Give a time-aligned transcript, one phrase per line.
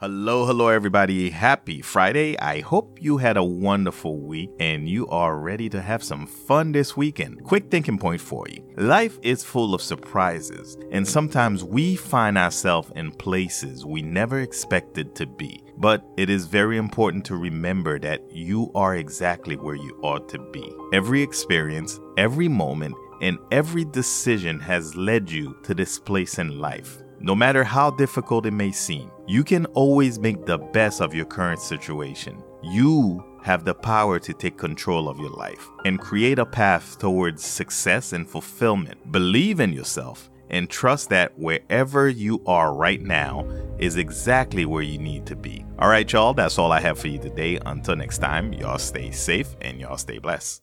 [0.00, 1.28] Hello, hello, everybody.
[1.28, 2.34] Happy Friday.
[2.38, 6.72] I hope you had a wonderful week and you are ready to have some fun
[6.72, 7.44] this weekend.
[7.44, 12.90] Quick thinking point for you life is full of surprises, and sometimes we find ourselves
[12.96, 15.62] in places we never expected to be.
[15.76, 20.38] But it is very important to remember that you are exactly where you ought to
[20.38, 20.74] be.
[20.94, 27.02] Every experience, every moment, and every decision has led you to this place in life.
[27.22, 31.26] No matter how difficult it may seem, you can always make the best of your
[31.26, 32.42] current situation.
[32.62, 37.44] You have the power to take control of your life and create a path towards
[37.44, 39.12] success and fulfillment.
[39.12, 43.46] Believe in yourself and trust that wherever you are right now
[43.78, 45.62] is exactly where you need to be.
[45.78, 47.58] All right, y'all, that's all I have for you today.
[47.66, 50.58] Until next time, y'all stay safe and y'all stay blessed.